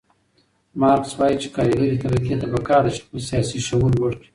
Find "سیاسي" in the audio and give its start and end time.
3.29-3.57